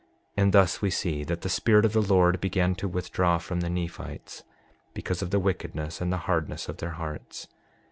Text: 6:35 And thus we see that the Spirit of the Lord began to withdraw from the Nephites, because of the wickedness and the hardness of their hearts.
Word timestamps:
6:35 0.31 0.31
And 0.37 0.51
thus 0.51 0.81
we 0.81 0.89
see 0.89 1.23
that 1.25 1.41
the 1.41 1.47
Spirit 1.49 1.85
of 1.85 1.93
the 1.93 2.01
Lord 2.01 2.41
began 2.41 2.73
to 2.73 2.87
withdraw 2.87 3.37
from 3.37 3.59
the 3.59 3.69
Nephites, 3.69 4.41
because 4.95 5.21
of 5.21 5.29
the 5.29 5.39
wickedness 5.39 6.01
and 6.01 6.11
the 6.11 6.17
hardness 6.25 6.67
of 6.67 6.77
their 6.77 6.93
hearts. 6.97 7.47